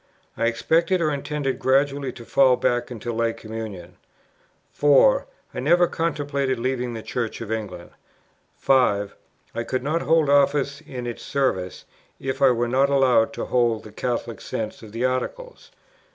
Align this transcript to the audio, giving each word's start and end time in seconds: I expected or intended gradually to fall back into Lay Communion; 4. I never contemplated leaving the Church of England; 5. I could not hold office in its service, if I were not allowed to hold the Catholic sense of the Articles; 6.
I 0.35 0.47
expected 0.47 0.99
or 0.99 1.11
intended 1.11 1.59
gradually 1.59 2.11
to 2.13 2.25
fall 2.25 2.55
back 2.55 2.89
into 2.89 3.13
Lay 3.13 3.33
Communion; 3.33 3.97
4. 4.71 5.27
I 5.53 5.59
never 5.59 5.85
contemplated 5.85 6.57
leaving 6.57 6.95
the 6.95 7.03
Church 7.03 7.39
of 7.39 7.51
England; 7.51 7.91
5. 8.57 9.13
I 9.53 9.61
could 9.63 9.83
not 9.83 10.01
hold 10.01 10.27
office 10.27 10.81
in 10.83 11.05
its 11.05 11.21
service, 11.21 11.85
if 12.19 12.41
I 12.41 12.49
were 12.49 12.67
not 12.67 12.89
allowed 12.89 13.31
to 13.33 13.45
hold 13.45 13.83
the 13.83 13.91
Catholic 13.91 14.41
sense 14.41 14.81
of 14.81 14.91
the 14.91 15.05
Articles; 15.05 15.65
6. 15.69 15.71